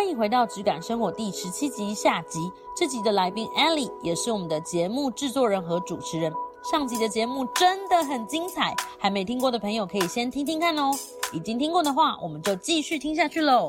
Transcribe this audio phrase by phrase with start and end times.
[0.00, 2.50] 欢迎回到《质感生活》第十七集下集。
[2.74, 6.32] 这集的来宾 Ellie 也是我们的节目制作人和主持人。
[6.72, 10.90] 上集的节目真的很精彩，还没听过的朋友可以先听听看哦。
[11.34, 13.66] 已经听过的话，我们就继续听下去喽。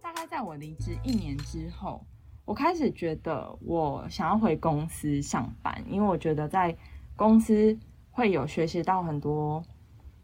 [0.00, 2.00] 大概在我离职一年之后，
[2.44, 6.74] 我开始觉得我想要回公司上班，因为我觉得在
[7.16, 7.76] 公司
[8.12, 9.60] 会有学习到很多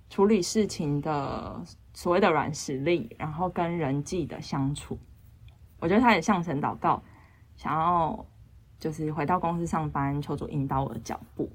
[0.09, 1.61] 处理事情的
[1.95, 4.99] 所谓的软实力，然后跟人际的相处。
[5.79, 7.03] 我觉得他也向神祷告，
[7.57, 8.25] 想要
[8.79, 11.51] 就是回到公司上班，求主引导我的脚步。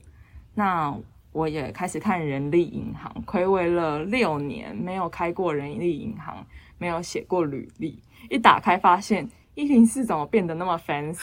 [0.53, 0.95] 那
[1.31, 6.45] 我也开始看人力银行，亏违了六年，没有开过人力银行，
[6.77, 8.01] 没有写过履历。
[8.29, 11.17] 一打开发现一零四怎么变得那么 fancy，app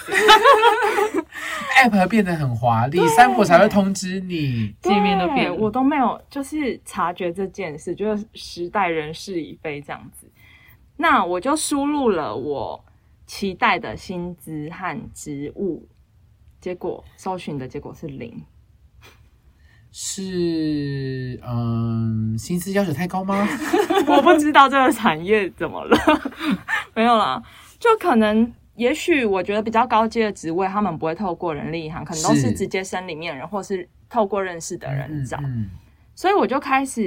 [2.11, 4.75] 变得很华丽，三博才会通知你。
[4.83, 10.29] 界面都变我都没有就是察觉这件事，就是时代人事已非这样子。
[10.97, 12.85] 那我就输入了我
[13.25, 15.87] 期待的薪资和职务，
[16.61, 18.43] 结果搜寻的结果是零。
[19.97, 23.47] 是嗯，薪资要求太高吗？
[24.09, 25.97] 我不知道这个产业怎么了，
[26.95, 27.41] 没有啦，
[27.85, 28.53] 就可能。
[28.77, 35.39] 也许我觉得比较高阶的职位，他们不会透过人力银行，可能都是是直接升里面人，或是透过认识的人找。
[35.45, 35.71] 嗯，
[36.17, 37.01] 所以我就开始，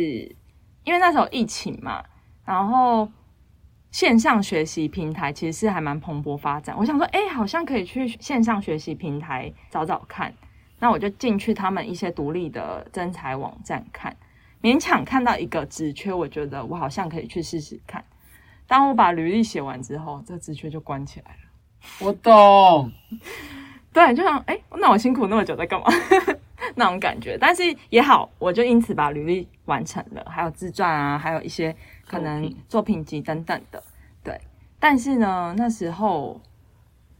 [0.85, 2.01] 因为那时候疫情嘛，
[2.45, 3.11] 然后
[3.91, 6.73] 线上学习平台其实是还蛮蓬勃发展。
[6.79, 10.33] 我想说，哎、好像可以去线上学习平台找找看。
[10.79, 14.15] 那我就进去他们一些独立的征才网站看，
[14.61, 18.01] 勉强看到一个职缺，我觉得我好像可以去试试看。
[18.67, 21.37] 当我把履历写完之后，这个职缺就关起来了。
[22.05, 22.91] 我懂。
[23.93, 25.87] 对，就像哎、诶那我辛苦那么久在干嘛？
[26.75, 27.35] 那种感觉。
[27.39, 33.81] 但是也好，我就因此把履历完成了，还有自传啊，还有一些可能作品作品集等等的。
[34.23, 34.39] 对，
[34.79, 36.39] 但是呢，那时候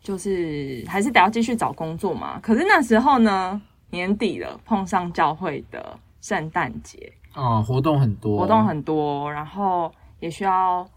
[0.01, 2.39] 就是还是得要继续找工作嘛。
[2.41, 10.87] 可是那时候呢，年底了，碰上教会的圣诞节，哦，活动很多，活动很多，然后也需要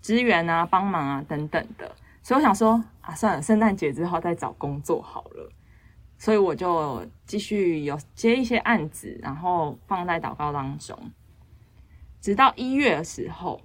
[0.00, 5.50] 支援啊、帮忙啊等等的，所以我想说啊，算了，圣诞节之后再找工作好了。
[6.18, 10.94] 所以我就继续有接一些案子，然后放在祷告当中，
[12.20, 13.58] 直到一月的时候，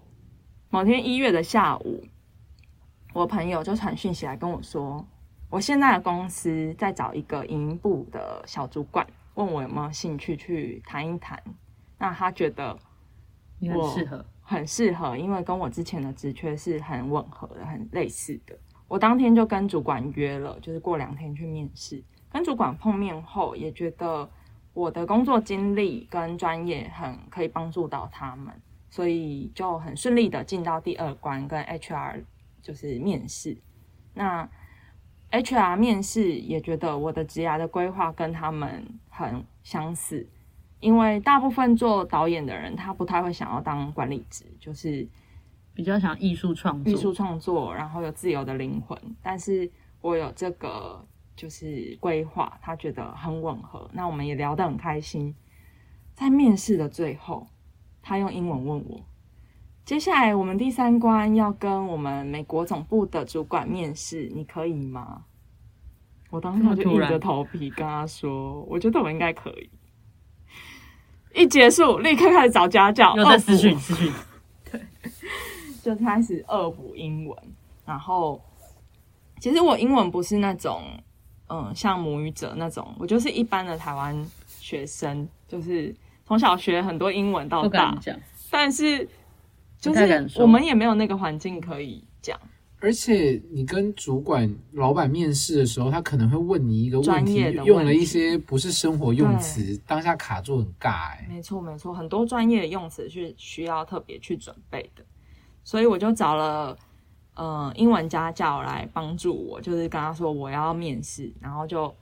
[0.70, 2.02] 某天一月的下午，
[3.14, 5.06] 我朋友就传讯息来跟我说，
[5.50, 11.38] 我现在的公司在找一个营运部的小主管，问我有没有兴趣去谈一谈。
[11.98, 12.78] 那他觉得
[13.60, 18.56] 你很适合，很适合，因为跟我之前的职缺是很吻合的，很类似的。
[18.88, 22.02] 我当天就跟主管约了，就是过两天去面试。
[22.32, 24.30] 跟主管碰面后，也觉得
[24.74, 28.54] 我的工作经历跟专业很可以帮助到他们，
[28.92, 32.24] 所以就很顺利的进到第二关，跟 HR
[32.62, 33.58] 就是面试。
[34.14, 34.48] 那
[35.32, 40.28] HR 面试也觉得我的职涯的规划跟他们很相似，
[40.80, 45.08] 因为大部分做导演的人，他不太会想要当管理职，就是
[45.74, 48.98] 比较想艺术创作，艺术创作，然后有自由的灵魂。
[49.22, 49.72] 但是
[50.02, 51.04] 我有这个
[51.36, 53.90] 就是规划，他觉得很吻合。
[53.94, 55.34] 那我们也聊得很开心。
[56.14, 57.48] 在面试的最后，
[58.02, 59.02] 他用英文问我，
[59.84, 65.26] 接下来我们第三关要跟我们美国总部的主管面试，你可以吗？
[66.30, 69.70] 我当时就硬着头皮跟他说，我觉得我应该可以。
[71.36, 74.12] 一结束，立刻开始找家教，又在私讯私讯，
[75.84, 77.38] 就开始恶补英文，
[77.86, 78.42] 然后
[79.40, 80.82] 其实我英文不是那种
[81.50, 84.16] 嗯像母语者那种，我就是一般的台湾
[84.48, 85.94] 学生，就是
[86.26, 87.96] 从小学很多英文到大
[88.50, 89.08] 但是
[89.78, 92.40] 就是我们也没有那个环境可以讲
[92.80, 105.04] 而且你跟主管、老板面试的时候，他可能会问你一个问题用了一些不是生活用词，当下卡住很尬哎、没错，没错，很多专业的用词是需要特别去准备的，
[105.64, 106.78] 所以我就找了
[107.34, 111.94] 呃英文家教来帮助我，就是跟他说我要面试，然后就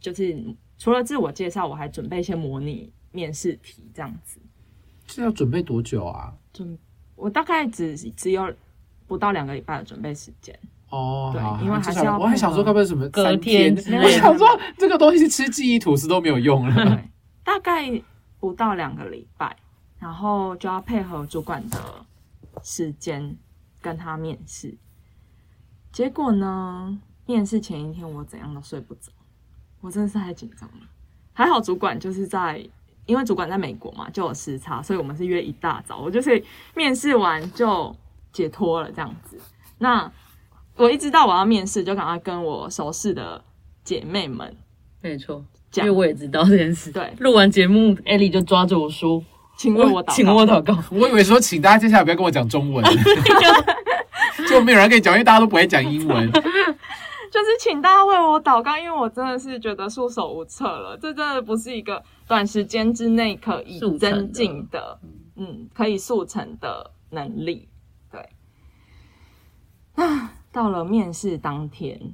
[0.00, 0.36] 就是
[0.76, 4.40] 除了自我介绍，我还准备一些模拟面试题这样子。
[5.06, 6.32] 这要准备多久啊？
[6.52, 6.76] 准
[7.14, 8.52] 我大概只只有
[9.06, 10.58] 不到两个礼拜的准备时间，
[10.90, 16.74] 哦，对因为还是要我还想说，该不会什么隔三天我想说，这个东西吃记忆吐司都没有用了。
[16.84, 17.10] 对，
[17.44, 18.02] 大概
[18.38, 19.56] 不到两个礼拜，
[19.98, 21.78] 然后就要配合主管的
[22.62, 23.36] 时间
[23.80, 24.76] 跟他面试。
[25.92, 29.12] 结果呢，面试前一天我怎样都睡不着，
[29.80, 30.86] 我真的是太紧张了。
[31.34, 32.62] 还好主管就是在，
[33.06, 36.42] 因为主管在美国嘛，就有时差，所以我们是约一大早，我就是
[36.74, 37.94] 面试完就
[38.32, 39.38] 解脱了这样子。
[39.78, 40.10] 那
[40.76, 43.42] 我一知道我要面试，就赶快跟我熟识的
[43.84, 44.56] 姐妹们
[45.00, 46.90] 没错，因讲为我也知道这件事。
[46.90, 49.22] 对录完节目，艾莉就抓着我说
[49.56, 50.76] 请为我：“祷告，请我祷告。
[50.90, 52.84] 我以为说，请大家接下来不要跟我讲中文，
[54.48, 56.30] 就没有人可以讲，因为大家都不会讲英文。
[56.32, 60.96] 就是请大家为我祷告，因为我真的是觉得束手无策了。
[61.00, 64.98] 这真的不是一个短时间之内可以增进的，
[65.36, 67.68] 嗯，可以速成的能力。
[69.94, 72.12] 对，啊，到了面试当天，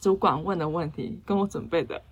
[0.00, 2.02] 主管问的问题跟我准备的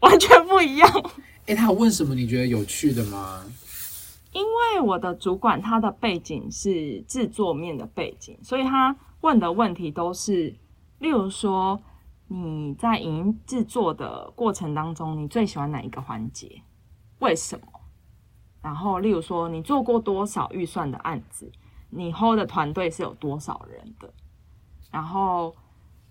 [0.00, 1.10] 完全不一样。
[1.46, 2.14] 哎，他有问什么？
[2.14, 3.44] 你觉得有趣的吗？
[4.32, 10.54] 因为我的主管他的背景是制作面的背景，所以他问的问题都是，
[10.98, 11.80] 例如说
[12.28, 16.62] 你在影音制作的过程当中，你最喜欢哪一个环节？
[17.20, 17.66] 为什么？
[18.60, 21.50] 然后，例如说你做过多少预算的案子？
[21.90, 24.12] 你 hold 的团队是有多少人的？
[24.90, 25.54] 然后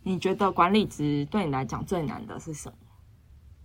[0.03, 2.77] 你觉得管理职对你来讲最难的是什么？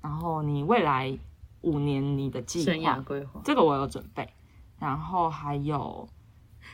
[0.01, 1.17] 然后你未来
[1.61, 2.99] 五年你的计划？
[3.01, 4.29] 规划，这个我有准备，
[4.79, 6.09] 然后还有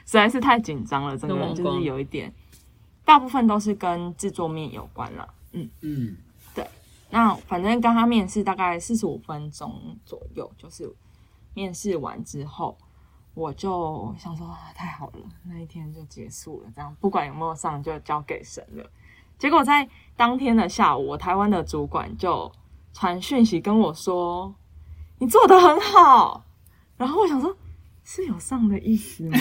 [0.07, 2.33] 实在是太紧张了，整个人就是有一点，
[3.05, 5.29] 大部分都是跟制作面有关了。
[5.53, 6.17] 嗯，嗯，
[6.55, 6.67] 对。
[7.11, 10.91] 那反正跟他面试大概四十五分钟左右，就是
[11.53, 12.77] 面试完之后，
[13.39, 18.85] 我就想说、啊、太好了，那一天就结束了，这样不管有没有上就交给神了。
[19.39, 22.51] 结果在当天的下午，我台湾的主管就
[22.93, 24.53] 传讯息跟我说
[25.21, 26.45] ：“你做的很好。”
[26.99, 27.57] 然后我想说，
[28.03, 29.39] 是有上的意思吗？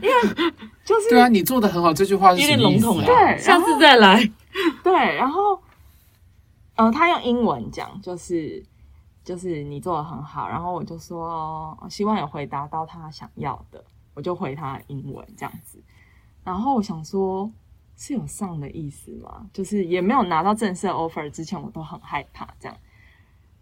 [0.00, 0.52] 因为
[0.84, 3.04] 就是对啊，你做的很好，这句话是有点笼统了。
[3.04, 4.22] 对 下次再来。
[4.84, 5.60] 对，然后，
[6.76, 8.64] 呃，他用英文讲，就是
[9.30, 13.80] 就是你做的很好，然后我就说希望有回答到他想要的，
[14.12, 15.80] 我就回他英文这样子。
[16.42, 17.48] 然后我想说，
[17.96, 19.48] 是有上的意思吗？
[19.52, 22.76] 就是也没有拿到正式 offer 之前，我都很害怕这样。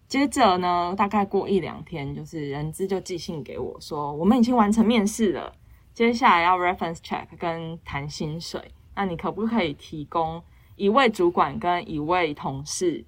[0.07, 5.53] 接着呢，大概过一两天，就是人资就寄信给我说，我们已经完成面试了，
[5.93, 10.43] 接下来要 reference check 跟谈薪水，那你可不可以提供
[10.77, 13.05] 一位主管跟一位同事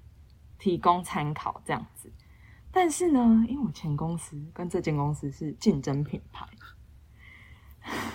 [0.59, 2.11] 提供参考这样子？
[2.71, 6.45] 但是呢，因为我前公司跟这间公司是竞争品牌，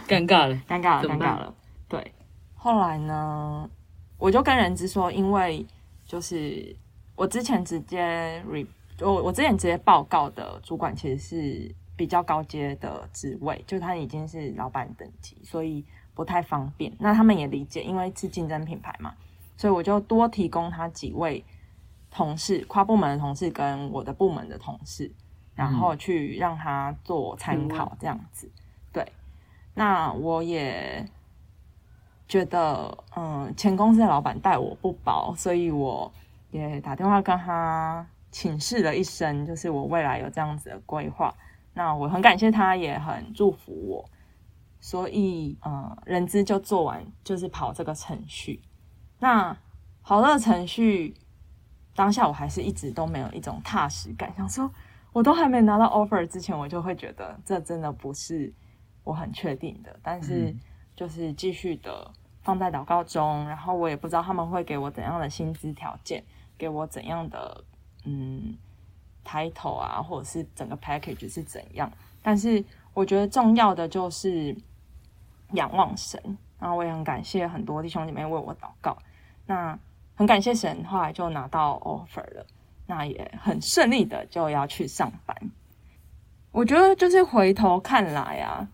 [0.09, 1.55] 尴尬了， 尴尬了，尴尬了。
[1.89, 2.13] 对，
[2.55, 3.69] 后来呢，
[4.19, 5.65] 我就跟人资说，因为
[6.07, 6.75] 就是
[7.15, 8.67] 我之前直接 re，
[9.01, 16.91] 我我之前直接报告的主管其实是比较高阶的职位，就他已经是老板等级，所以不太方便。
[16.99, 19.15] 那他们也理解，因为是竞争品牌嘛，
[19.57, 21.45] 所以我就多提供他几位
[22.17, 25.13] 同事，跨部门的同事跟我的部门的同事，
[25.55, 28.51] 然后去让他做参考，这样子。
[28.91, 29.07] 对，
[29.75, 31.07] 那我也
[32.27, 36.11] 觉得，嗯，前公司的老板待我不薄，所以我
[36.53, 41.35] 也打电话跟他请示了一声，就是我未来有这样子的规划。
[41.75, 44.09] 那我很感谢他，也很祝福我，
[44.81, 48.63] 所以，嗯，人资就做完，就是跑这个程序。
[49.19, 49.55] 那
[50.03, 51.15] 跑这个程序
[51.97, 54.71] 当下，我还是一直都没有一种踏实感，想说
[55.13, 58.53] 我都还没拿到 offer 之前，我就会觉得这真的不是
[59.03, 60.61] 我很确定的，但是嗯。
[60.97, 62.11] 就是继续的
[62.41, 66.25] 放在祷告中，然后我也不知道他们会给我怎样的薪资条件，
[66.57, 67.63] 给我怎样的
[68.07, 68.57] 嗯
[69.23, 74.57] title 啊，或者是整个 package 是怎样，但是我觉得重要的就是
[75.53, 76.19] 仰望神，
[76.59, 78.97] 然后我也很感谢很多弟兄姐妹为我祷告，
[79.45, 79.79] 那
[80.17, 82.45] 很感谢神，后来就拿到 offer 了。
[82.89, 85.37] 那也很顺利的就要去上班。
[86.53, 88.69] 我觉得就是回头看来啊，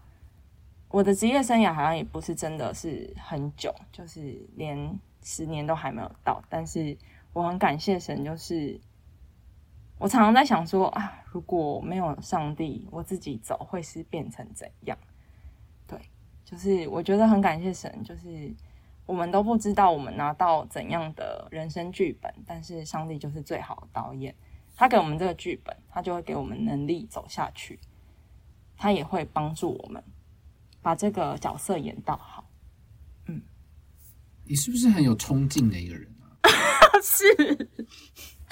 [0.88, 6.42] 我的职业生涯好像也不是真的是很久，就是连十年都还没有到。
[6.49, 6.96] 但是
[7.32, 8.78] 我很感谢神，就是
[9.99, 14.99] 我常常在想说啊，如果没有上帝，我自己走会是变成怎样？
[15.87, 15.99] 对，
[16.44, 18.52] 就是我觉得很感谢神，就是
[19.12, 24.35] 我们都不知道我们拿到怎样的人生剧本，但是上帝就是最好的导演。
[24.75, 27.78] 他给我们这个剧本，他就会给我们能力走下去，
[28.75, 30.02] 他也会帮助我们
[30.81, 32.49] 把这个角色演到好。
[33.26, 33.42] 嗯
[34.47, 36.33] 你是不是很有冲劲的一个人啊？
[37.04, 37.69] 是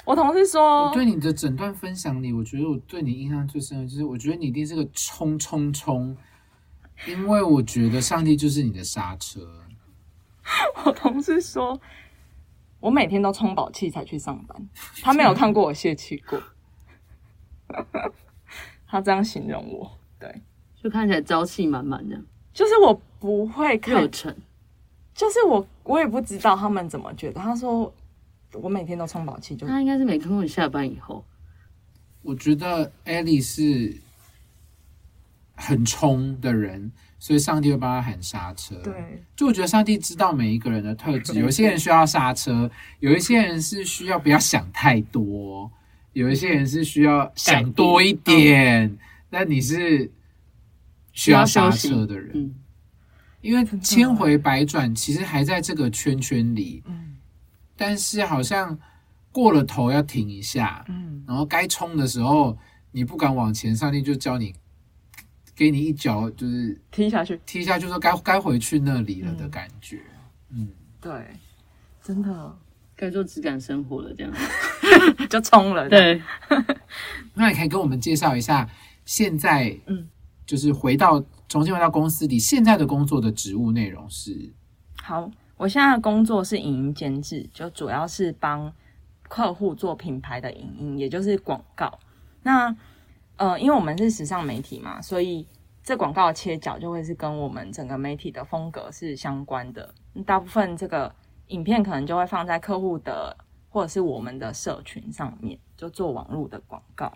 [0.05, 6.15] 我同事说我，对你的整段分享里，我觉得我对你印象最深的就是，我觉得你一定是个冲冲冲，
[7.07, 9.60] 因为我觉得上帝就是你的刹车。
[10.85, 11.79] 我同事说，
[12.79, 14.69] 我每天都充饱气才去上班，
[15.01, 16.41] 他没有看过我泄气过，
[18.87, 19.91] 他这样形容我。
[20.19, 20.41] 对，
[20.75, 24.35] 就看起来朝气满满这样，就是我不会看热忱。
[25.13, 27.39] 就是我我也不知道他们怎么觉得。
[27.39, 27.93] 他说
[28.53, 31.23] 我每天都充饱气就他应该是没看过你下班以后，
[32.23, 33.95] 我觉得艾莉是
[35.55, 36.91] 很冲的人，
[37.21, 39.23] 所以上帝会帮他喊刹车。，对。
[39.35, 45.71] 就我觉得上帝知道每一个人的特质， 有一些人需要刹车，有一些人是需要不要想太多，
[46.13, 48.97] 有一些人是需要想多一点。
[49.29, 50.11] 那你是
[51.13, 52.55] 需要刹车的人，嗯，
[53.41, 57.17] 因为千回百转，其实还在这个圈圈里，嗯。
[57.77, 58.77] 但是好像
[59.31, 61.23] 过了头要停一下，嗯。
[61.27, 62.57] 然后该冲的时候
[62.91, 64.55] 你不敢往前，上帝就教你，
[65.55, 70.01] 给你一脚就是踢下去，踢下去，说该该回去那里了的嗯感觉。
[70.49, 71.11] 嗯，对，
[72.01, 72.57] 真的
[72.95, 74.33] 该做质感生活了这样。
[75.29, 76.21] 就冲了。，对，
[77.35, 78.67] 那你可以跟我们介绍一下
[79.05, 80.07] 现在，嗯，
[80.45, 84.51] 就是回到重新回到公司里，现在的工作的职务内容是，
[85.01, 88.73] 好，我现在的工作是影音监制，就主要是帮
[89.23, 91.99] 客户做品牌的影音，也就是广告。
[92.43, 92.75] 那
[93.41, 95.47] 呃，因为我们是时尚媒体嘛，所以
[95.81, 99.91] 这广告的切角就会是跟我们整个媒体的风格是相关的。
[100.27, 101.11] 大部分这个
[101.47, 103.35] 影片可能就会放在客户的
[103.67, 107.11] 或者是我们的社群上面，就做网络的广告。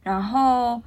[0.00, 0.80] 然后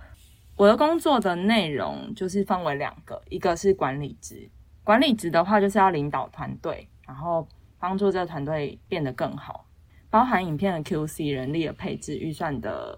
[0.55, 4.49] 我的工作的内容就是分为两个，一个是管理职，
[4.85, 7.45] 管理职的话就是要领导团队，然后
[7.77, 9.65] 帮助这个团队变得更好，
[10.09, 12.97] 包含影片的 QC、人力的配置、预算的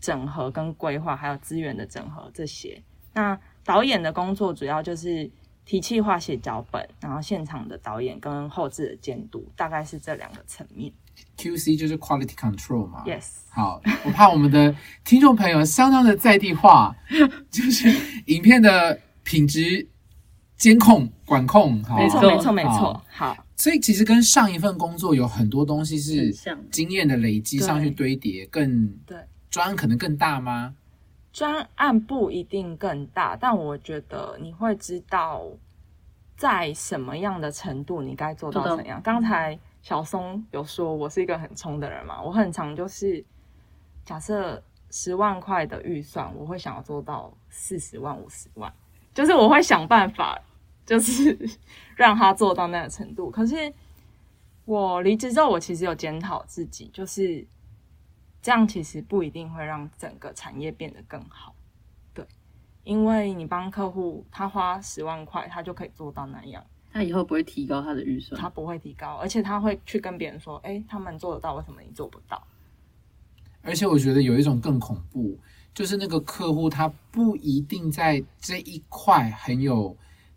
[0.00, 2.82] 整合跟规划，还有资源的整合这些。
[3.12, 5.30] 那导演的工作主要就是
[5.64, 10.92] 提企划、写脚本，然后现场的导演跟后置的监督，大概是这两个层面。
[11.36, 13.02] QC 就是 Quality Control 嘛。
[13.04, 14.74] Yes，好，我怕我们的
[15.04, 16.94] 听众朋友相当的在地化，
[17.50, 17.88] 就是
[18.26, 19.88] 影片的品质
[20.56, 21.82] 监控管控。
[21.82, 23.36] 好，没错，错没错，没错好。
[23.56, 26.32] 所以其实跟上一份工作有很多东西是
[26.70, 29.18] 经验的累积上去堆叠，更对。
[29.50, 30.74] 专案可能更大吗？
[31.32, 35.44] 专案不一定更大，但我觉得你会知道
[36.36, 39.00] 在什么样的程度你该做到怎样。
[39.02, 43.24] 刚才小松有说我是一个很冲的人嘛，我很常就是
[44.04, 48.72] 假设十万块的预算，我会想要做到四十万、五十万，
[49.14, 50.40] 就是我会想办法，
[50.84, 51.38] 就是
[51.94, 53.30] 让他做到那个程度。
[53.30, 53.72] 可是
[54.64, 57.46] 我离职之后，我其实有检讨自己，就是
[58.40, 61.54] 这样其实不一定会让整个产业变得更好，
[62.14, 62.24] 对，
[62.84, 68.48] 因为你帮客户他花十万块，他就可以做到那样，他以后不会提高他的预算他。
[68.48, 72.40] 不会提高，而且他会去跟别人说，哎，他们做得到，为什么你做不到？
[73.62, 75.36] 而且我觉得有一种更恐怖，
[75.74, 79.94] 就是那个客户他不一定在这一块很有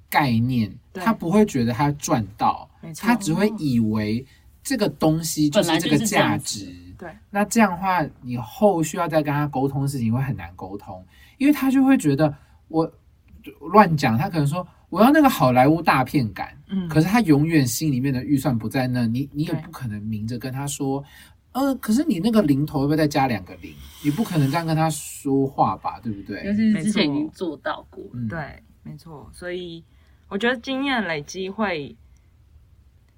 [0.10, 4.26] 概念，他不会觉得他赚到他只会以为
[4.64, 6.91] 这个东西就是这个价子值。
[7.02, 11.04] 对，那这样的话，你后续要再跟他沟通的事情会很难沟通，
[11.40, 12.32] 因为他就会觉得
[12.68, 12.92] 我
[13.72, 21.04] 乱讲，他可能说我要那个好莱坞大片感，嗯，可是他永远心里面的预算不在那，你你也不可能明着跟他说，
[21.54, 23.74] 呃，可是你那个零头会不会再加两个零？
[24.04, 26.54] 你不可能这样跟他说话吧，对不尤对？
[26.54, 29.84] 其是之前已经做到过，嗯，对，没错，所以
[30.30, 31.96] 我觉得经验累积会，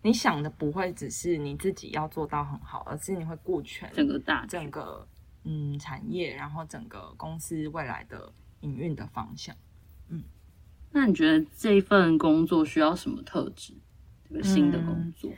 [0.03, 5.07] 你想的不会只是你自己要做到很好，而是你会顾全整个大整个
[5.45, 9.55] 嗯产业，然后整个公司未来的营运的方向。
[10.09, 10.21] 嗯
[10.91, 13.73] 那你觉得这一份工作需要什么特质？
[14.29, 15.31] 这个新的工作，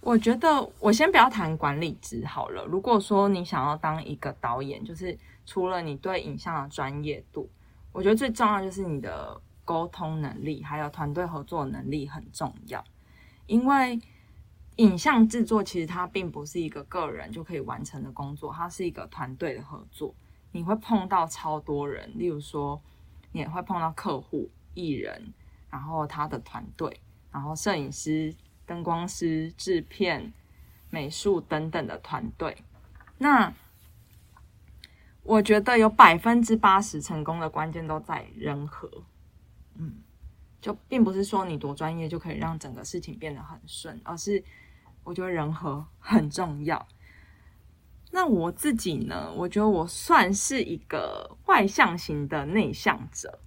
[0.00, 0.48] 我觉得
[0.78, 2.64] 我先不要谈管理职好了。
[2.64, 7.50] 如果说你想要当一个导演，就是除了你对影像的专业度，
[7.92, 12.84] 我觉得最重要就是你的沟通能力，还有团队合作能力很重要。
[13.46, 14.00] 因为
[14.76, 20.14] 影像制作其实它并不是一个个人就可以完成的工作，它是一个团队的合作。
[20.52, 22.80] 你会碰到超多人，例如说，
[23.32, 25.32] 你也会碰到客户、艺人，
[25.70, 28.34] 然后他的团队，然后摄影师、
[28.66, 30.32] 灯光师、制片、
[30.90, 32.56] 美术等等的团队。
[33.16, 33.54] 那
[35.22, 38.90] 我觉得有百分之八十成功的关键都在人和，
[39.76, 40.02] 嗯，
[40.62, 44.42] 就并不是说你多专业就可以让整个事情变得很顺，而是
[45.04, 46.88] 我觉得人和很重要。
[48.12, 49.32] 那我自己呢？
[49.34, 53.40] 我觉得我算是一个外向型的内向者，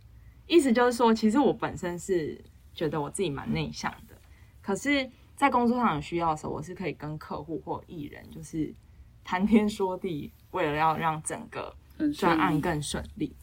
[0.48, 2.44] 意思就是说，其实我本身是
[2.74, 4.16] 觉得我自己蛮内向的，
[4.62, 8.74] 可是，在工作上有需要的时候，我是可以跟客户或艺人就是
[9.24, 11.76] 谈天说地，为了要让整个
[12.14, 13.36] 专案更顺利。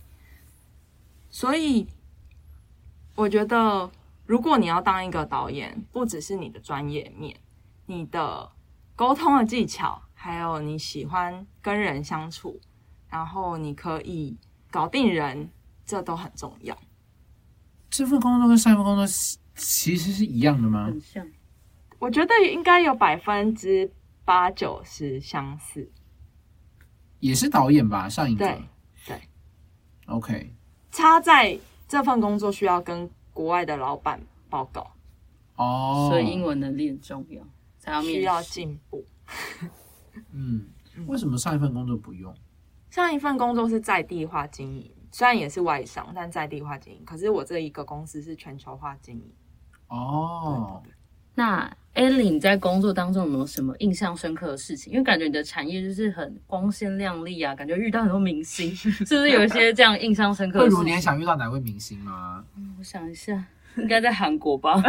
[1.31, 1.87] 所以，
[3.15, 3.91] 我觉得
[4.27, 7.37] 如果你要当一个导演，不只是你的专业面，
[7.87, 8.51] 你的
[8.97, 12.61] 沟通的技巧，还有你喜欢跟人相处，
[13.09, 14.37] 然后你可以
[14.71, 15.51] 搞定人，
[15.85, 16.77] 这都很重要。
[17.91, 20.87] 这份工作跟上一份工作是其实是一样的吗？
[20.87, 21.27] 很像。
[21.99, 23.93] 我觉得应该有百分之
[24.25, 25.91] 八九十相似。
[27.21, 28.63] 也是导演吧，上一个对
[29.07, 29.21] 对
[30.07, 30.53] ，OK
[30.91, 31.57] 差在
[31.93, 34.19] 这份工作需要跟国外的老板
[34.49, 34.91] 报告，
[35.57, 37.47] 哦，所以英文能力很重要，
[37.79, 38.55] 才要需要试。
[38.55, 39.05] 进步。
[40.33, 40.71] 嗯，
[41.07, 42.35] 为什么上一份工作不用？
[42.89, 47.05] 上一份工作是在地化经营，虽然也是外商，但在地化经营。
[47.05, 49.31] 可是我这一个公司是全球化经营。
[49.89, 50.83] 哦，
[51.35, 54.93] 那 Ellie，你在工作当中有没有什么印象深刻的事情？
[54.93, 60.79] 因为感觉你的产业就是很光鲜亮丽啊，感觉遇到很多明星， 是不是有一些这样印象深刻的事情？
[60.79, 62.45] 慧茹，你还想遇到哪位明星吗？
[62.79, 63.45] 我想一下，
[63.77, 64.81] 应该在韩国吧？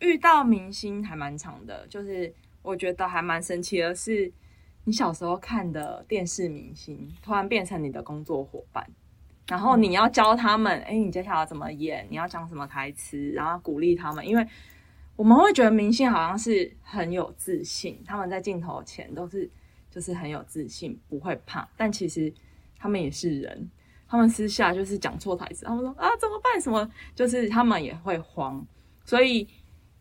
[0.00, 4.30] 遇到明星还蛮长的，就是我觉得还蛮神奇的是，
[4.84, 8.86] 你小时候看的电视明星，突然变成你的工作伙伴，
[9.48, 14.46] 然后你要教他们，哎、你接下来怎么演，你要讲什么台词，然后鼓励他们，因为
[15.16, 19.50] 我们会觉得明星好像是很有自信，他们在镜头前都是
[19.90, 22.32] 就是很有自信，不会怕，但其实
[22.78, 23.70] 他们也是人。
[24.10, 26.60] 他们私下就是讲错台词，他们说啊怎么办？
[26.60, 28.66] 什么就是他们也会慌，
[29.04, 29.46] 所以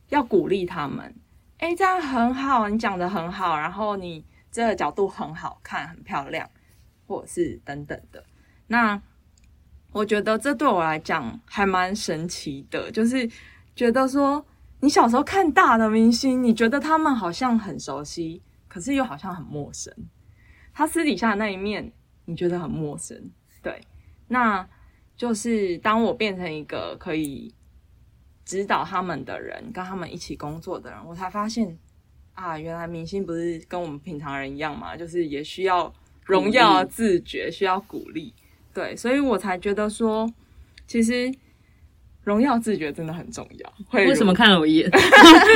[0.10, 1.13] 要鼓励他们。
[1.58, 6.50] 哎，这样很好，你讲的很好，然后你这个角度很好看，很漂亮，
[7.06, 8.24] 或者是等等的。
[8.68, 9.01] 那
[9.91, 13.27] 我觉得这对我来讲还蛮神奇的，就是
[13.75, 14.46] 觉得说，
[14.82, 19.94] 你小时候看大的明星，你觉得他们好像很熟悉，可是又好像很陌生。
[20.74, 21.91] 他私底下的那一面，
[22.25, 23.32] 你觉得很陌生，
[23.63, 23.82] 对。
[24.27, 24.67] 那
[25.15, 27.56] 就是当我变成一个可以
[28.46, 31.75] 指导他们的人，跟他们一起工作的人，我才发现
[32.33, 35.92] 啊，原来明星不是跟我们平常人一样嘛，就是也需要
[36.24, 38.31] 荣耀、自觉，需要鼓励。
[38.77, 40.31] 对，所以我才觉得说，
[40.85, 41.33] 其实
[42.22, 43.74] 荣耀自觉真的很重要。
[43.87, 44.92] 会为什么看了我一眼？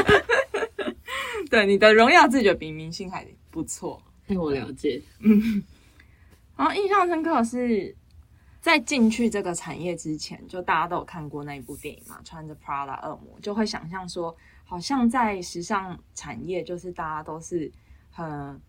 [1.48, 4.02] 对你的荣耀自觉比明星还不错？
[4.26, 5.00] 被我了解。
[6.58, 7.96] 然后印象深刻的是，
[8.60, 17.72] 在进去这个产业之前，就大家都有看过那一部电影嘛，穿着 Prada 恶魔，就会想象说，好像在时尚产业，就是大家都是
[18.10, 18.60] 很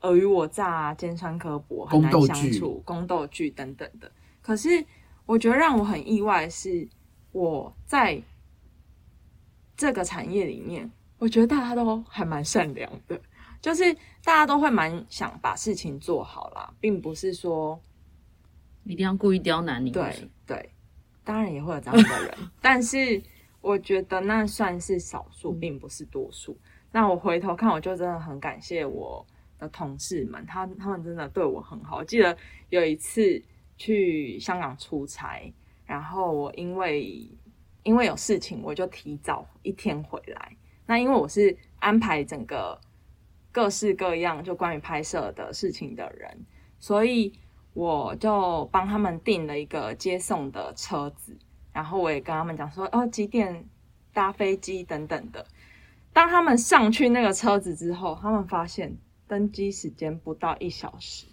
[0.00, 4.10] 尔虞我诈啊、尖酸刻薄、很难相处、宫斗剧等等的。
[4.42, 4.84] 可是
[5.26, 6.88] 我觉得让我很意外的是，
[7.32, 8.20] 我在
[9.76, 13.20] 这个产业里面，我觉得大家都还蛮善良的。
[13.62, 13.92] 就是
[14.24, 17.78] 大家都会蛮想把事情做好啦，并不是说
[18.84, 19.90] 一定要故意刁难你。
[19.90, 20.70] 对对，
[21.22, 23.22] 当然也会有这样的人， 但是
[23.60, 26.56] 我觉得那算是少数，并不是多数。
[26.90, 29.24] 那我回头看，我就真的很感谢我
[29.60, 31.98] 的同事们，他他们真的对我很好。
[31.98, 32.36] 我记得
[32.70, 33.40] 有一次
[33.76, 35.52] 去香港出差，
[35.86, 37.30] 然后我因为
[37.82, 40.56] 因为有事情，我就提早一天回来。
[40.86, 42.80] 那因为我是安排整个
[43.52, 46.44] 各式各样就关于拍摄的事情的人，
[46.78, 47.32] 所以
[47.72, 51.36] 我就帮他们订了一个接送的车子，
[51.72, 53.64] 然后我也跟他们讲说，哦，几点
[54.12, 55.46] 搭飞机等等的。
[56.12, 58.92] 当他们上去那个车子之后，他们发现
[59.30, 61.24] 登机时间不到一小时，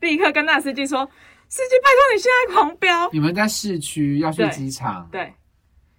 [0.00, 1.04] 立刻跟那司机说
[1.50, 3.10] ：“司机，拜托你现在狂飙。
[3.12, 5.34] 你们在市区要去对机场”，对，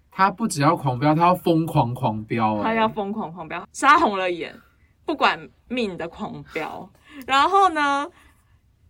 [0.09, 4.59] 他不只要狂飙，他要疯狂狂飙、欸，他要疯狂狂飙，杀红了眼，
[5.05, 6.91] 不管命的狂飙。
[7.27, 8.09] 然后呢，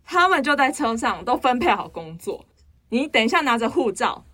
[0.02, 2.46] 他们就在车上都分配好工作。
[2.88, 4.24] 你等一下拿着护照，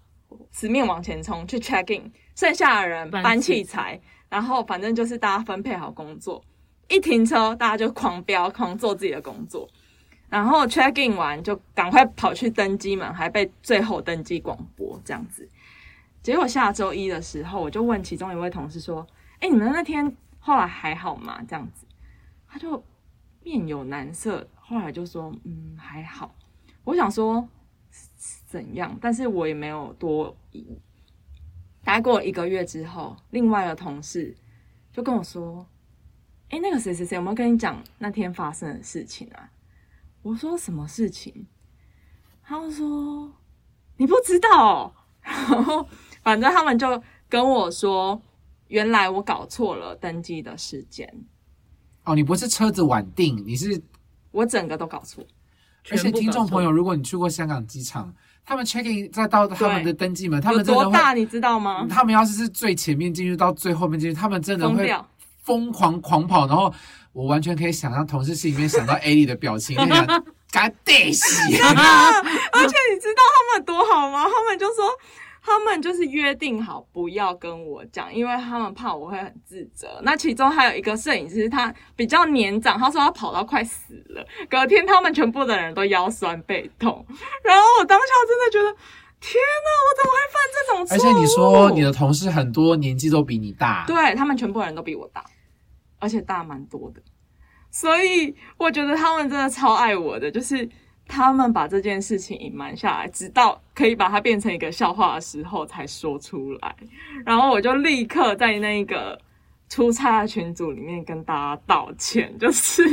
[0.52, 6.44] 死命往前冲去 check in，剩下的人搬器材，然后反正就是大家分配好工作。
[6.88, 9.68] 一停车，大家就狂飙，狂做自己的工作。
[10.28, 15.48] 然后 check in 完就赶快跑去登机门，还被最后登机广播这样子。
[16.22, 19.06] 结果下周一的时候，我就问其中一位同事说
[19.40, 21.86] ：“哎、你们那天后来还好吗？”这样子，
[22.46, 22.82] 他就
[23.42, 26.34] 面有难色，后来就说：“嗯，还好。”
[26.84, 27.48] 我想说
[28.46, 30.66] 怎样，但是我也没有多疑。
[31.84, 34.36] 大概过一个月之后，另外的同事
[34.92, 35.66] 就跟我说
[36.50, 39.50] ：“哎、那个谁谁谁有没有跟你讲那天发生的事情啊？”
[40.22, 41.46] 我说：“什么事情？”
[42.42, 43.30] 他们说
[43.98, 44.92] ：“你不知道、哦。
[45.22, 45.86] ”然后
[46.22, 48.20] 反正他们就跟我说，
[48.68, 51.06] 原来我搞错了登机的时间，
[52.04, 53.80] 哦，你不是车子晚订，你是，
[54.30, 55.22] 我整个都搞错。
[55.90, 58.12] 而且听众朋友，如果你去过香港机场，
[58.44, 61.86] 他们 check in 再到他们的登记门，他们真的，多大你知道吗？
[61.88, 64.90] 他们要是是最前面进去到最后面进去，他们真的会
[65.48, 66.70] 疯狂狂跑，然后
[67.14, 70.06] 我完全可以想象同事心里面想到 A 莉的表情，那想
[70.52, 71.26] 干得死。
[71.56, 74.24] 而且你知道他们多好吗？
[74.24, 74.84] 他们就说。
[75.40, 79.98] 他们就是约定好不要跟我讲，因为他们怕我会很自责。
[80.02, 84.22] 那其中还有一个摄影师，他比较年长，他说他跑到快死了。
[84.50, 87.02] 隔天他们全部的人都腰酸背痛，
[87.42, 88.76] 然后我当下真的觉得，
[89.20, 90.98] 天哪，我怎么会犯这种错误？
[90.98, 95.24] 而且你说你的同事很多年纪都比你大，对他们全部人都比我大，
[95.98, 97.00] 而且大蛮多的，
[97.70, 100.68] 所以我觉得他们真的超爱我的，就是。
[101.10, 106.76] 他们把这件事情隐瞒下来，直到可以把它变成一个笑话的时候才说出来。
[107.24, 109.18] 然后我就立刻在那个
[109.70, 112.84] 出差的群组里面跟大家道歉，就是，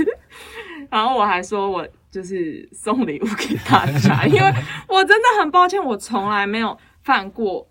[0.89, 4.53] 然后我还说我就是送礼物给大家，因为
[4.87, 7.67] 我真的很抱歉，我从来没有犯过，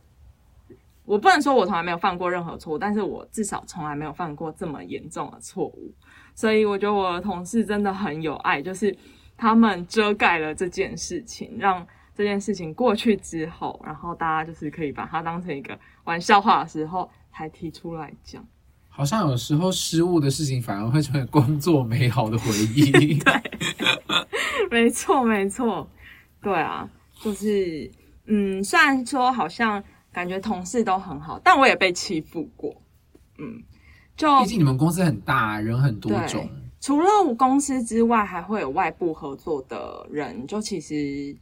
[1.04, 5.94] 我不能说我从来没有犯过任何错误，但是我至少从来没有犯过这么严重的错误。
[6.34, 8.96] 所以我觉得我的同事真的很有爱，就是。
[9.36, 18.46] 他们遮盖了这件事情，让这件事情过去之后，然后大家就是可以把它当成一个玩笑话的时候才提出来讲。
[18.88, 23.18] 好像有时候失误的事情反而会成为工作美好的回忆。
[23.18, 23.42] 对，
[24.70, 25.90] 没错，没错。
[26.40, 26.88] 对啊，
[27.20, 27.90] 就是
[28.26, 29.82] 嗯，虽然说好像
[30.14, 32.74] 感觉同事都很好，但我也被欺负过。
[33.38, 33.62] 嗯，
[34.16, 36.48] 就毕竟你们公司很大，人很多种。
[36.80, 41.36] 除了公司之外，还会有外部合作的人，就其实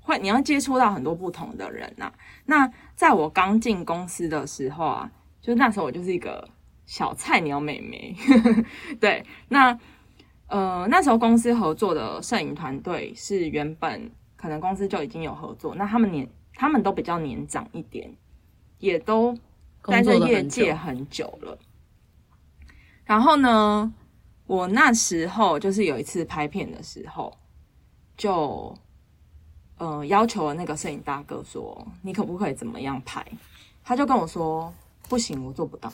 [0.00, 2.12] 会你要接触到很多不同的人呐。
[2.44, 6.46] 那在我刚进公司的时候啊，就那时候我就是一个
[6.86, 8.14] 小菜鸟美眉，
[9.00, 9.24] 对。
[9.48, 9.78] 那
[10.48, 16.28] 呃那时候公司合作的摄影团队是原本可能公司就已经有合作，那他们年
[16.60, 18.14] 他们都比较年长一点，
[18.80, 19.34] 也都
[19.82, 21.58] 待在这业界很久了。
[23.06, 23.90] 然后呢？
[24.46, 27.34] 我那时候就是有一次拍片的时候，
[28.14, 28.76] 就
[29.78, 33.24] 呃要求那个摄影大哥说：“你可不可以怎么样拍？”
[33.82, 34.70] 他就跟我说
[35.08, 35.90] ：“不行，我做不到。”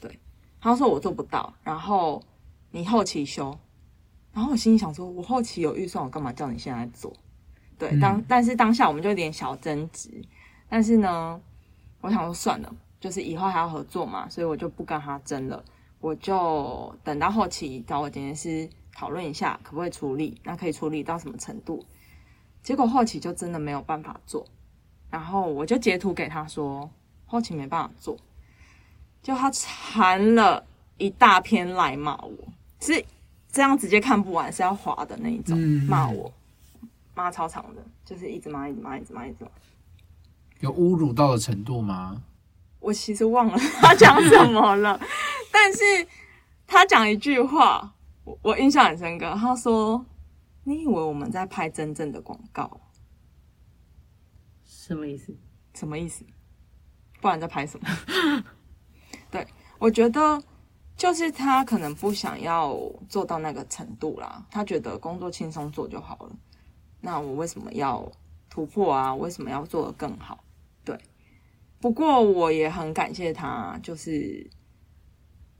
[0.00, 0.18] 对，
[0.60, 2.20] 他说我做不到，然后
[2.72, 3.56] 你后期修。
[4.32, 7.12] 然后我心里想说：“我后期有预算，我干嘛叫你现在做？”
[7.78, 10.10] 对，当但是当下我们就有点小争执。
[10.68, 11.40] 但是呢，
[12.00, 15.64] 我想说算了，就是以后还要合作嘛，所以我就不跟他争了。
[16.00, 20.40] 我就等到后期找我剪辑师讨论一下，可不可以处理？
[20.44, 21.84] 那可以处理到什么程度？
[22.62, 24.44] 结果后期就真的没有办法做，
[25.10, 26.90] 然后我就截图给他说
[27.24, 28.16] 后期没办法做，
[29.22, 30.64] 就他缠了
[30.98, 32.36] 一大篇来骂我，
[32.80, 33.04] 是
[33.50, 36.30] 这样直接看不完，是要划的那一种骂我，
[37.18, 39.50] 骂超长的，就是一直骂，一直骂，一直骂，一直骂。
[40.60, 42.22] 有侮辱到的程度吗？
[42.78, 45.00] 我其实忘了 他讲什么了。
[45.50, 46.06] 但是
[46.64, 49.34] 他讲一句话，我我印象很深刻。
[49.34, 50.06] 他说
[50.62, 52.80] ：“你以为我们在拍真正的广告？
[54.64, 55.36] 什么意思？
[55.74, 56.24] 什么意思？
[57.20, 57.88] 不然在拍什么？”
[59.28, 59.44] 对，
[59.80, 60.40] 我觉得
[60.96, 62.78] 就是他可能不想要
[63.08, 64.46] 做到那个程度啦。
[64.52, 66.30] 他觉得工作轻松做就好了。
[67.00, 68.10] 那我为什么要
[68.48, 69.14] 突破啊？
[69.14, 70.42] 为什么要做得更好？
[70.84, 70.98] 对。
[71.80, 74.48] 不过我也很感谢他，就是。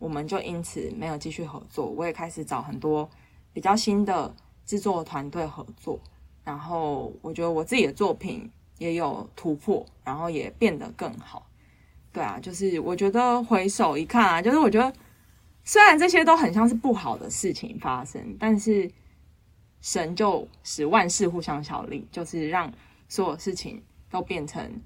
[0.01, 3.11] 我们就因此没有继续合作，我也开始找很多
[3.53, 4.33] 比较新的
[4.65, 5.99] 制作团队合作，
[6.45, 8.49] 然后我觉得我自己的作品
[8.79, 11.51] 也有突破，然后也变得更好。
[12.13, 14.93] 对啊，就是我觉得回首一看啊，就是我觉得
[15.65, 18.89] 虽然这些都很像是不好的事情发生，但是
[19.81, 22.73] 神就使万事互相效力，就是让
[23.09, 24.81] 所有事情都变成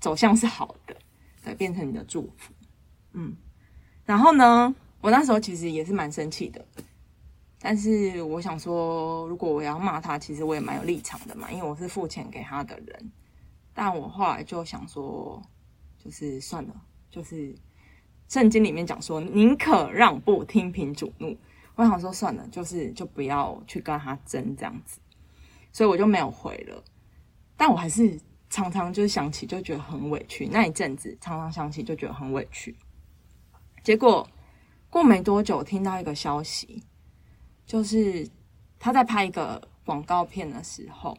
[0.00, 0.96] 走向是好的，
[1.44, 2.52] 对，变成你的祝福，
[3.12, 3.36] 嗯。
[4.04, 6.64] 然后呢，我那时候其实也是蛮生气的，
[7.60, 13.12] 但是我想说，如果我要骂他，其实我也蛮有立场的嘛，因为我是付钱给他的人。
[13.72, 15.40] 但我后来就想说，
[15.98, 16.74] 就是算了，
[17.10, 17.54] 就是
[18.28, 21.38] 圣经里面讲说，宁可让步，听凭主怒。
[21.74, 25.00] 我想说算了，就是就不要去跟他争这样子，
[25.72, 26.82] 所以我就没有回了。
[27.56, 30.46] 但我还是常常就是想起，就觉得很委屈。
[30.46, 32.76] 那一阵子常常想起，就觉得很委屈。
[33.82, 34.28] 结果
[34.90, 36.82] 过没多久，听到一个消息，
[37.64, 38.28] 就是
[38.78, 41.16] 他在拍一个广告片的时候，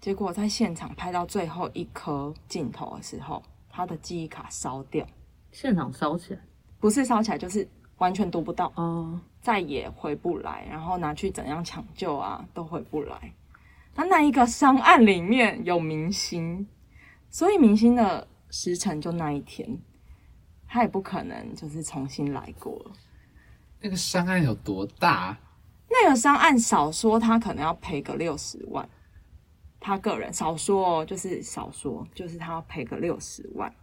[0.00, 5.06] 结果在现场拍到最后一颗镜头的时候，他的记忆卡烧掉。
[5.52, 6.40] 现场烧起来？
[6.78, 7.66] 不是烧起来，就是
[7.98, 10.66] 完全读不到，哦，再也回不来。
[10.70, 13.32] 然后拿去怎样抢救啊，都回不来。
[13.94, 16.66] 那那一个商案里面有明星，
[17.28, 19.78] 所以明星的时辰就那一天，
[20.68, 22.80] 他也不可能就是重新来过。
[23.80, 25.36] 那个伤害有多大？
[25.88, 28.88] 那个商案少说他可能要赔个六十万，
[29.80, 33.74] 他个人少说哦，就是少说，就是他要赔个六十万，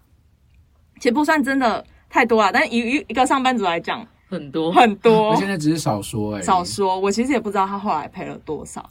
[0.95, 6.43] 其实不算真的太多了，但一一一个上班族来讲很多，很多 我，现在只是少说而已。
[6.43, 8.89] 少说，我其实也不知道他后来赔了多少。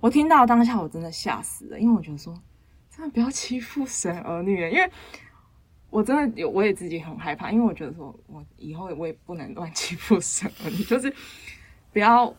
[0.00, 2.34] 我听到当下我真的吓死了，因为我觉得说
[2.94, 4.90] 真的不要欺负神儿女，因为
[5.90, 11.12] 我真的有我也自己很害怕，因为我觉得说我以后我也不能乱欺负神儿女，就是
[11.92, 12.34] 不要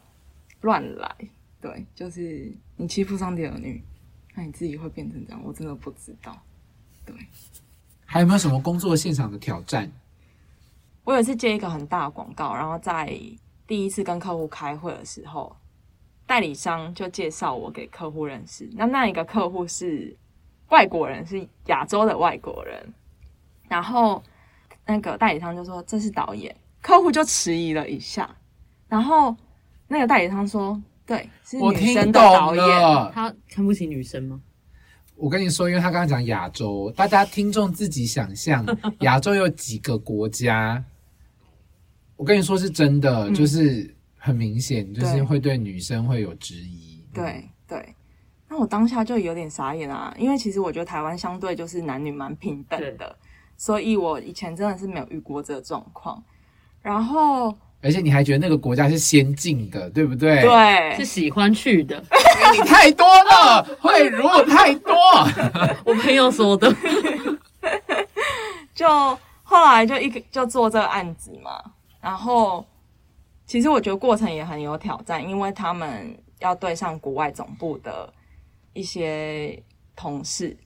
[0.62, 1.16] 乱来，
[1.62, 3.84] 对，就是你欺负上帝儿女，
[4.34, 6.36] 那你自己会变成这样，我真的不知道。
[7.06, 7.16] 对
[8.06, 9.92] 还有没有什么工作现场的挑战？
[11.04, 13.12] 我有一次接一个很大的广告，然后在
[13.66, 15.56] 第一次跟客户开会的时候，
[16.28, 18.70] 代理商就介绍我给客户认识。
[18.74, 20.16] 那那一个客户是
[20.70, 22.94] 外国人，是亚洲的外国人。
[23.68, 24.22] 然后
[24.86, 28.30] 那个代理商就说这是导演，客户就迟疑了一下，
[28.88, 29.36] 然后
[29.88, 32.66] 那个代理商说对，是女生的导演。
[33.14, 34.40] 他看不起女生吗？
[35.16, 38.66] 我跟你说，因为他刚刚讲亚洲，大家听众自己想象，
[39.02, 40.84] 亚洲有几个国家？
[42.22, 47.04] 我跟你说是真的，嗯就是很明显，就是会对女生会有质疑。
[47.12, 47.96] 对对，
[48.48, 53.16] 那我当下就有点傻眼啊，因为其实我觉得台湾相对就是男女蛮平等的，
[53.58, 56.24] 所以我以前真的是没有遇过这个状况。
[56.84, 62.00] 然后而且你还觉得那个国家是先进的，对不对？，对是喜欢去的，
[62.54, 64.94] 你太多了，会如果太多。
[65.84, 66.72] 我朋友说的。
[68.76, 68.88] 就
[69.42, 71.60] 后来就一个就做这个案子嘛，
[72.02, 72.66] 然后
[73.46, 78.12] 其实我觉得过程也很有挑战，因为他们要对上国外总部的
[78.74, 79.62] 一些
[79.96, 80.58] 同事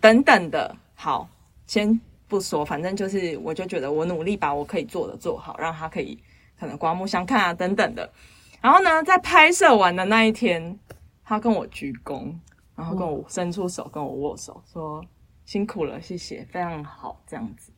[0.00, 0.76] 等等的。
[0.94, 1.26] 好，
[1.66, 6.22] 先不说，反正就是我就觉得我努力把我可以做的做好，让他可以
[6.58, 8.12] 可能刮目相看啊等等的。
[8.60, 10.78] 然后呢，在拍摄完的那一天，
[11.24, 12.34] 他跟我鞠躬，
[12.76, 15.02] 然后跟我伸出手跟我握手，说
[15.46, 17.72] 辛苦了，谢谢，非常好，这样子。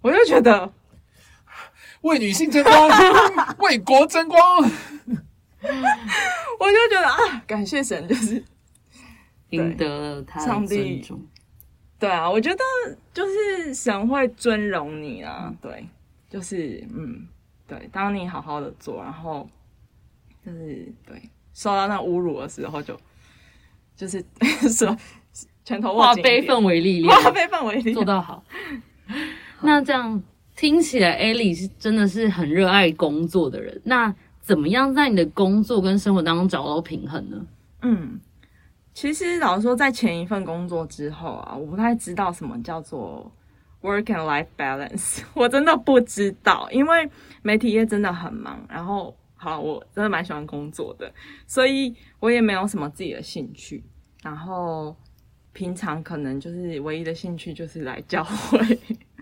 [0.00, 0.68] 我就觉得
[2.02, 2.88] 为女性争光，
[3.58, 4.40] 为国争光。
[6.58, 8.42] 我就觉得啊，感谢神，就是。
[9.50, 10.76] 赢得了他的上帝。
[10.76, 11.26] 尊重。
[11.98, 12.62] 对啊，我觉得
[13.12, 15.84] 就是神会尊荣你啊，对，
[16.30, 17.26] 就是嗯，
[17.66, 19.50] 对，当你好好的做，然后
[20.46, 21.20] 就是对
[21.52, 22.96] 受到那侮辱的时候就，
[23.96, 24.24] 就是
[24.72, 24.96] 说
[25.64, 28.44] 拳头握化悲愤为力量，化悲愤为力量，做到好。
[29.62, 30.22] 那这样
[30.60, 33.80] 听起来 a l i 是真的是很热爱工作的人。
[33.82, 37.46] 那怎么样在你的工作跟生活当中找到平衡呢？
[37.80, 38.20] 嗯，
[38.92, 43.32] 其实老实说，在前一份工作之后啊，我不太知道什么叫做
[43.80, 47.08] work and life balance， 我真的不知道，因为
[47.40, 48.62] 媒体业真的很忙。
[48.68, 51.10] 然后，好，我真的蛮喜欢工作的，
[51.46, 53.82] 所以我也没有什么自己的兴趣。
[54.22, 54.94] 然后，
[55.54, 58.78] 平常可能就是唯一的兴趣就是来教会。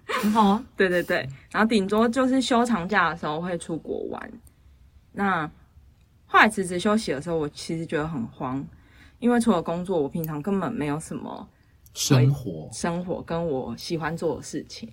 [0.08, 4.30] 很好啊，对对对，然后顶多就是休长假的时候会出国玩。
[5.12, 5.48] 那
[6.26, 8.64] 后来辞职休息的时候，我其实觉得很慌，
[9.18, 11.46] 因为除了工作，我平常根本没有什么
[11.94, 14.90] 生活生活跟我喜欢做的事情。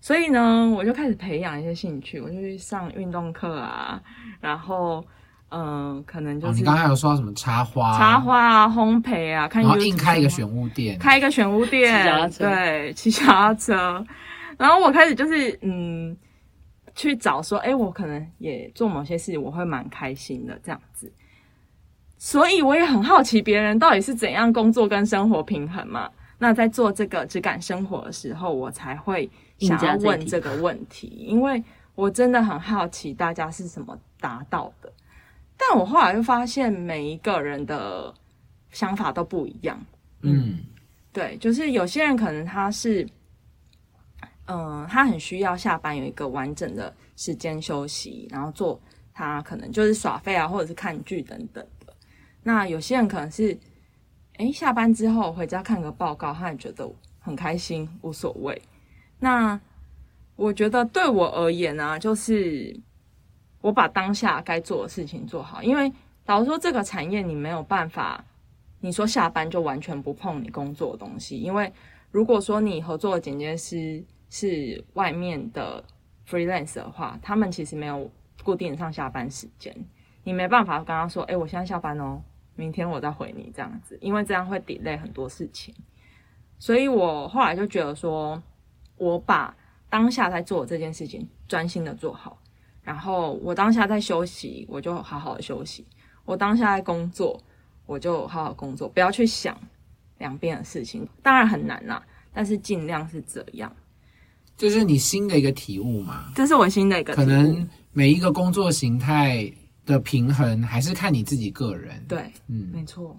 [0.00, 4.02] 所以呢，我就开始培养一些兴趣，我就去上运动课啊，
[4.40, 5.04] 然后
[5.50, 7.96] 嗯、呃可能就哦，是你刚才有说到什么插花？
[7.96, 14.04] 插，花啊、烘焙啊，看然后硬开一个啊选物店，开一个选物店，对，骑脚踏车。
[14.58, 16.16] 然后我开始就是嗯，
[16.94, 21.12] 去找说，哎，我可能也做某些事，我会蛮开心的这样子。
[22.18, 26.10] 所以我也很好奇别人到底是怎样工作跟生活平衡嘛。
[26.38, 31.62] 那在做这个只感生活的时候，我才会想要问这个问题，因为
[31.94, 34.92] 我真的很好奇大家是怎么达到的。
[35.56, 38.12] 但我后来就发现，每一个人的
[38.70, 39.80] 想法都不一样。
[40.22, 40.58] 嗯，
[41.12, 43.08] 对，就是有些人可能他是，
[44.46, 48.80] 嗯、他很需要下班有一个完整的时间休息，然后做
[49.14, 51.94] 他可能就是耍废啊，或者是看剧等等的。
[52.42, 53.56] 那有些人可能是，
[54.38, 58.60] 诶，下班之后回家看个报告，他也觉得很开心，无所谓。
[59.20, 59.58] 那
[60.34, 62.78] 我觉得对我而言呢、就是
[63.60, 65.92] 我把当下该做的事情做好，因为
[66.26, 68.24] 老实说，这个产业你没有办法，
[68.80, 71.72] 你说下班就完全不碰你工作的东西，因为
[72.10, 74.02] 如果说你合作的剪接师
[74.34, 75.84] 是外面的
[76.26, 78.10] freelance 的话，他们其实没有
[78.42, 79.76] 固定上下班时间，
[80.24, 82.22] 你没办法跟他说，哎、我现在下班哦，
[82.56, 85.74] 明天我再回你这样子，因为这样会 delay 很多事情。
[86.58, 88.42] 所以我后来就觉得说，
[88.96, 89.54] 我把
[89.90, 92.40] 当下在做这件事情专心的做好，
[92.82, 95.84] 然后我当下在休息，我就好好的休息；
[96.24, 97.38] 我当下在工作，
[97.84, 99.54] 我就好好工作，不要去想
[100.16, 101.06] 两边的事情。
[101.22, 103.70] 当然很难啦，但是尽量是这样。
[104.62, 106.30] 就是你新的一个体悟嘛。
[106.36, 109.52] 这是我新的一个可能每一个工作形态
[109.84, 113.16] 的平衡，还是看你自己个人。，对，嗯，没错，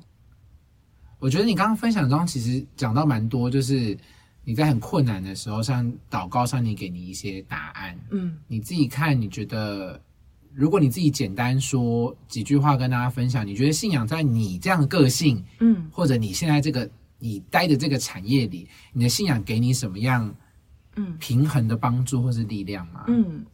[1.20, 3.98] 我觉得你刚刚分享中其实讲到蛮多，就是
[4.46, 10.02] 你在很困难的时候，像祷告上你给你一些答案，嗯你自己看，你觉得
[10.54, 15.90] 如果你自己简单说几句话跟大家分享，你觉得信仰在你这样的个性，嗯。
[15.92, 20.34] 或者你现在这个你待的这个产业里，你的信仰给你什么样
[20.96, 23.06] 嗯平衡的帮助或是力量吗？
[23.08, 23.46] 嗯，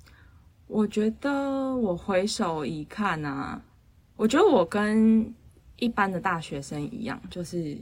[0.68, 1.32] 我觉得
[1.76, 3.62] 我回首一看啊，
[4.16, 5.34] 我觉得我跟
[5.78, 7.78] 一般的大学生一样，就是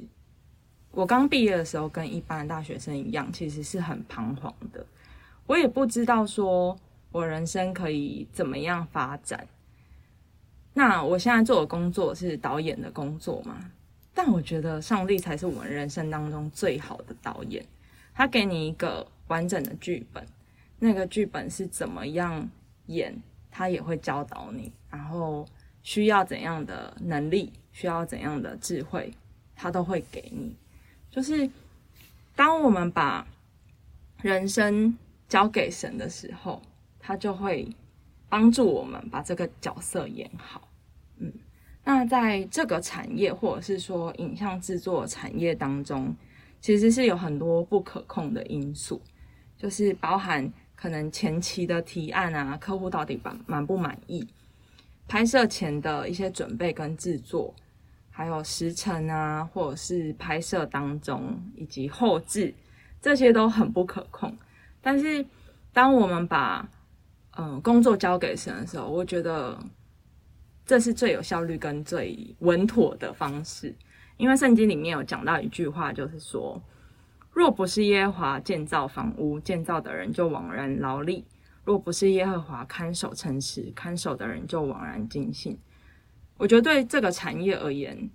[0.91, 4.86] 我刚毕业的时候跟一般的大学生一样，其实是很彷徨的。
[5.46, 6.78] 我也不知道说
[7.12, 9.48] 我人生可以怎么样发展。
[10.74, 13.58] 那我现在做的工作是导演的工作嘛？
[14.13, 17.65] 但我觉得上帝才是我们人生当中最好的导演，
[18.13, 20.26] 他给你一个完整的剧本，
[20.80, 22.50] 那个剧本是怎么样
[22.88, 23.16] 演，
[23.52, 25.48] 他也会教导你，然后
[25.84, 29.13] 需要怎样的能力，需要怎样的智慧，
[29.56, 30.56] 他都会给你。
[31.10, 31.50] 就是
[32.36, 33.28] 当我们把
[34.22, 36.62] 人生交给神的时候，
[37.00, 37.68] 他就会
[38.30, 40.68] 帮助我们把这个角色演好。
[41.18, 41.34] 嗯，
[41.84, 46.16] 那在这个产业或者是说影像制作产业当中，
[46.60, 49.02] 其实是有很多不可控的因素，
[49.58, 54.28] 就是包含可能前期的提案啊，客户到底满满不满意，
[55.08, 57.54] 拍摄前的一些准备跟制作，
[58.10, 62.54] 还有时程啊，或者是拍摄当中以及后置，
[63.02, 64.36] 这些都很不可控。
[64.82, 65.26] 但是
[65.74, 66.67] 当我们把
[67.39, 69.56] 嗯、工作交给神的时候，我觉得
[70.65, 73.72] 这是最有效率跟最稳妥的方式。
[74.17, 76.60] 因为圣经里面有讲到一句话，就是说，
[77.38, 81.23] 若不是耶和华建造房屋，建造的人就枉然劳力；
[81.63, 85.56] 若不是耶和华看守城池，看守的人就枉然尽兴。
[86.38, 88.10] 我觉得对这个产业而言，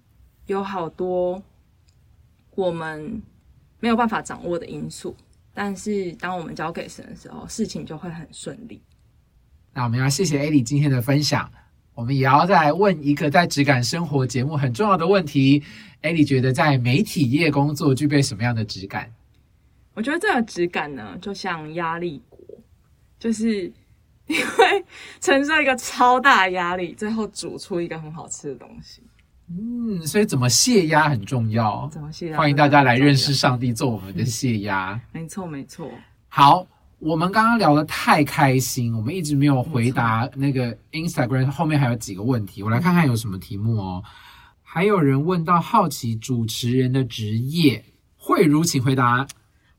[0.46, 1.40] 有好多
[2.56, 3.22] 我们
[3.78, 5.14] 没有办法掌握的因素，
[5.54, 8.82] 但是当我们交给神的时候，事情就会很顺利。
[9.72, 11.48] 那我们要谢谢艾莉今天的分享，
[11.94, 15.62] 我们也要再来问一个在质感生活节目很重要的问题：
[16.00, 19.12] 艾莉觉得在媒体业工作具备什么样的质感？
[19.94, 22.38] 我觉得这个质感呢，就像压力锅，
[23.18, 23.70] 就是
[24.26, 24.84] 你会
[25.20, 29.02] 承受一个超大的压力，最后煮出一个很好吃的东西。
[29.50, 31.86] 嗯，所以怎么泄压很重要。
[31.92, 32.38] 怎么泄压？
[32.38, 33.34] 欢迎大家来认识。
[33.34, 34.98] 上帝，做我们的泄压。
[35.12, 35.90] 没错，没错。
[36.28, 36.66] 好，
[37.02, 44.00] 我们刚刚聊得太开心，我们一直没有回答那个 Instagram 后面还有几个问题，我来看看有什么题目哦。
[44.62, 47.84] 还有人问到好奇主持人的职业，
[48.16, 49.26] 慧茹请回答。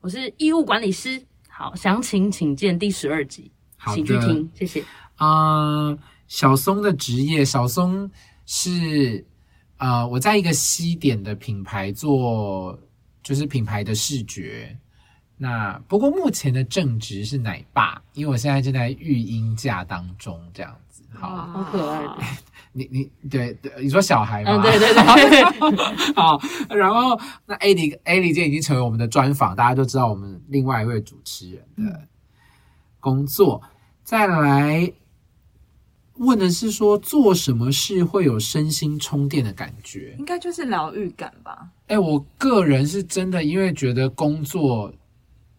[0.02, 1.24] 我是义务管理师。
[1.48, 4.84] 好，详情请见第十二集，好请去的听，谢谢。
[5.16, 5.96] 啊、
[6.28, 8.10] 小松的职业，小松
[8.44, 9.24] 是
[9.78, 12.78] 呃，我在一个西点的品牌做，
[13.22, 14.76] 就是品牌的视觉。
[15.36, 21.02] 那不过目前的正职是奶爸，因为我现在正在育婴假当中，这样子。
[21.12, 22.02] 好，好可爱
[22.72, 24.52] 你你对对，你说小孩吗？
[24.56, 32.08] 嗯，对对对， 好，然后那 A 里 A 里今天已经成为我们的专访，大家都知道我们另外一位主持人的
[33.00, 33.62] 工作。
[34.02, 34.92] 再来
[36.14, 40.14] 问的是说做什么事会有身心充电的感觉？
[40.18, 41.68] 应该就是疗愈感吧。
[41.86, 44.92] 哎，我个人是真的因为觉得工作。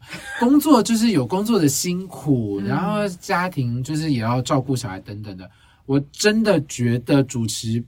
[0.40, 5.50] 工作就是有工作的辛苦，然后家庭就是也要照顾小孩等等的。
[5.86, 7.84] 我真的觉得主持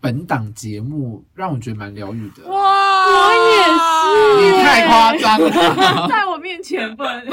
[0.00, 2.46] 本档节目让我觉得蛮疗愈的。
[2.48, 2.58] 哇，
[3.06, 6.06] 我也是你太夸张了。
[6.08, 7.24] 在我面前不能。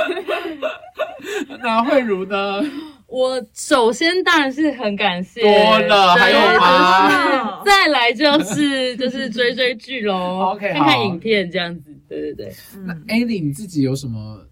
[1.61, 2.61] 那慧茹呢？
[3.07, 7.61] 我首先当然是很感谢，多了还有吗吗？
[7.63, 12.53] 再来就是就是追追剧喽看看影片这样子，对对对，
[12.85, 14.47] 那 l i 你自己有什么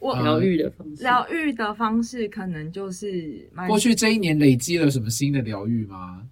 [0.00, 1.02] 疗愈的方式。
[1.02, 6.26] 疗愈的方式可能就是过去这一年累积了什么新的疗愈吗？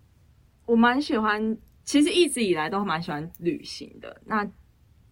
[0.66, 4.20] 我蛮喜欢，其实一直以来都蛮喜欢旅行的。
[4.26, 4.46] 那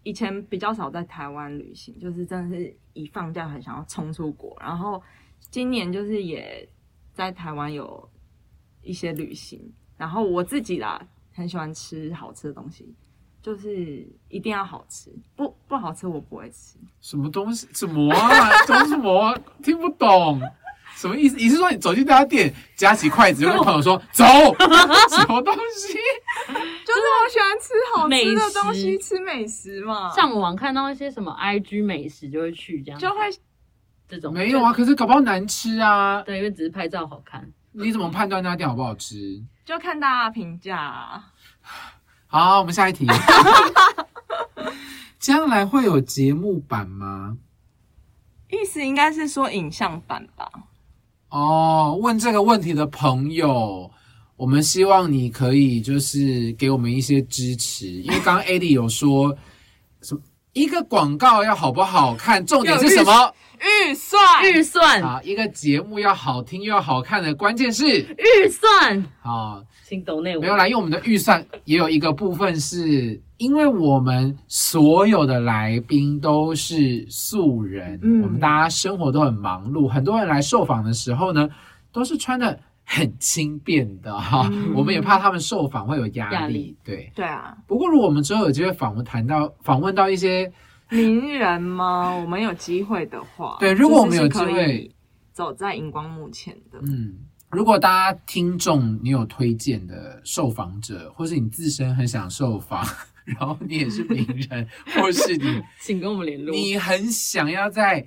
[0.02, 4.56] 以前比较少在台湾旅行，就是真的是一放假很想要冲出国。
[4.60, 5.02] 然后
[5.50, 6.68] 今年就是也
[7.12, 8.08] 在台湾有
[8.82, 9.60] 一些旅行，
[9.96, 12.94] 然后我自己啦很喜欢吃好吃的东西，
[13.46, 16.76] 就是一定要好吃，不不好吃我不会吃。
[17.00, 17.68] 什么东西？
[17.72, 18.50] 什么啊？
[18.66, 19.38] 都什么啊？
[19.62, 20.42] 听不懂。
[20.96, 21.36] 什么意思？
[21.36, 24.24] 你是说你走进这家店，夹起筷子就跟朋友说 走？
[24.24, 25.92] 什么东西？
[26.84, 33.30] 就是我喜欢吃好吃的东西，食吃美食嘛，上网看到一些什么 IG 美食就会去这样，就会
[34.08, 36.20] 这种没有啊，可是搞不好难吃啊。
[36.22, 37.48] 对，因为只是拍照好看。
[37.70, 39.40] 你怎么判断那家店好不好吃？
[39.64, 41.32] 就看大家评价啊。
[42.26, 43.06] 好，我们下一题。
[45.18, 47.36] 将来会有节目版吗？
[48.50, 50.50] 意思应该是说影像版吧？
[51.30, 53.90] 哦，问这个问题的朋友，
[54.36, 59.36] 我们希望你可以就是给我们一些支持，因为刚刚 AD 有说
[60.56, 63.34] 一个广告要好不好看，重点是什么？
[63.60, 64.42] 预算。
[64.42, 67.84] 预算，啊，一个节目要好听又要好看的关键是？
[68.00, 70.40] 预算，好，请抖内我。
[70.40, 78.22] 没有啦，因为我们的预算也有一个部分是，因为我们所有的来宾都是素人，嗯。
[78.22, 81.46] 我们大家生活都很忙碌，很多人来受访的时候呢，
[81.92, 87.10] 都是穿的很轻便的哈，嗯我们也怕他们受访会有压力，对。
[87.14, 90.50] 对啊，不过如果我们之后有机会访问谈到访问到一些，
[90.88, 92.14] 名人吗？
[92.14, 94.88] 我们有机会的话，对如果我们有机会
[95.32, 97.12] 走在荧光幕前的，嗯，
[97.50, 102.86] 如果大家听众你有推荐的受访者，或是你自身很想受访，
[103.26, 106.54] 然后你也是名人，或是你 请跟我们联络。
[106.54, 108.06] 你很想要在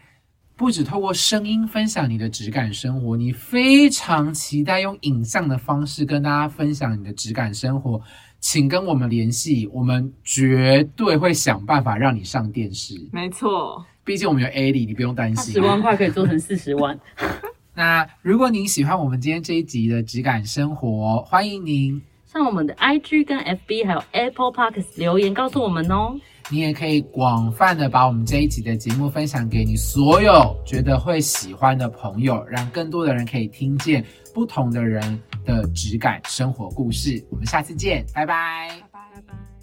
[0.59, 8.01] 不止透过声音分享你的质感生活，你非常期待用影像的方式跟大家分享你的质感生活，
[8.41, 12.93] 请跟我们联系，我们绝对会想办法让你上电视。
[13.13, 15.53] 没错，毕竟我们有 Ali，，你不用担心。
[15.53, 16.99] 十万块可以做成四十万，
[17.73, 26.19] 那如果您喜欢我们今天这一集的质感生活，欢迎您，上我们的 IG 跟 FB 还有 Apple Parks 留言告诉我们哦。
[26.51, 37.23] 你也可以广泛的把我们这一集的节目分享给你所有觉得会喜欢的朋友，让更多的人可以听见不同的人的质感生活故事。
[37.29, 39.58] 我们下次见，拜拜。